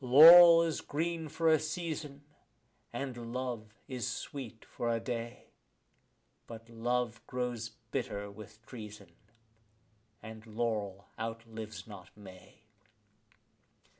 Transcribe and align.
Laurel 0.03 0.63
is 0.63 0.81
green 0.81 1.27
for 1.29 1.47
a 1.47 1.59
season, 1.59 2.23
and 2.91 3.31
love 3.33 3.71
is 3.87 4.07
sweet 4.07 4.65
for 4.65 4.89
a 4.89 4.99
day; 4.99 5.51
But 6.47 6.67
love 6.71 7.21
grows 7.27 7.69
bitter 7.91 8.31
with 8.31 8.65
treason, 8.65 9.11
and 10.19 10.43
laurel 10.47 11.05
outlives 11.19 11.85
not 11.85 12.09
May. 12.17 12.63